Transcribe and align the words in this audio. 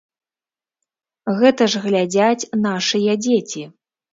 Гэта 1.41 1.63
ж 1.73 1.83
глядзяць 1.85 2.49
нашыя 2.67 3.11
дзеці. 3.25 3.63